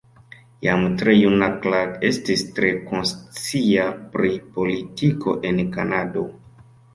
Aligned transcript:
Jam 0.67 0.85
tre 1.01 1.11
juna 1.17 1.49
Clark 1.65 1.99
estis 2.09 2.43
tre 2.59 2.71
konscia 2.87 3.85
pri 4.17 4.33
politiko 4.57 5.37
en 5.51 5.63
Kanado. 5.77 6.27